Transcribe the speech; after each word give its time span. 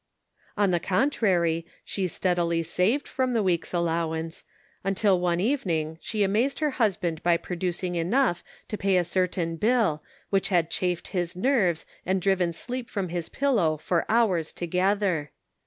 On 0.57 0.71
the 0.71 0.79
contrary, 0.79 1.63
she 1.85 2.07
steadily 2.07 2.63
saved 2.63 3.07
from 3.07 3.33
the 3.33 3.43
week's 3.43 3.71
allowance, 3.71 4.43
until 4.83 5.19
one 5.19 5.39
evening 5.39 5.99
she 6.01 6.23
amazed 6.23 6.57
her 6.57 6.71
husband 6.81 7.21
by 7.21 7.37
producing 7.37 7.93
enough 7.93 8.43
to 8.69 8.79
pay 8.79 8.97
a 8.97 9.03
certain 9.03 9.57
bill 9.57 10.01
which 10.31 10.49
had 10.49 10.71
chafed 10.71 11.09
his 11.09 11.35
nerves 11.35 11.85
and 12.03 12.19
driven 12.19 12.51
sleep 12.51 12.89
from 12.89 13.09
his 13.09 13.29
pillow 13.29 13.77
for 13.77 14.07
hours 14.09 14.51
together. 14.51 15.29